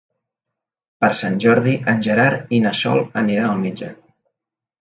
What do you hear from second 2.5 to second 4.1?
i na Sol aniran al metge.